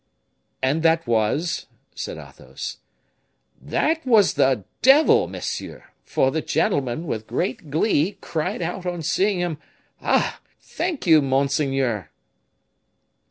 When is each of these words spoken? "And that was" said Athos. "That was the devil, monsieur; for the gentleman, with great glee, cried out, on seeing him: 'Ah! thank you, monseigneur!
"And 0.63 0.81
that 0.81 1.05
was" 1.05 1.67
said 1.93 2.17
Athos. 2.17 2.77
"That 3.61 4.03
was 4.03 4.33
the 4.33 4.63
devil, 4.81 5.27
monsieur; 5.27 5.91
for 6.03 6.31
the 6.31 6.41
gentleman, 6.41 7.05
with 7.05 7.27
great 7.27 7.69
glee, 7.69 8.17
cried 8.19 8.63
out, 8.63 8.87
on 8.87 9.03
seeing 9.03 9.37
him: 9.37 9.59
'Ah! 10.01 10.39
thank 10.59 11.05
you, 11.05 11.21
monseigneur! 11.21 12.09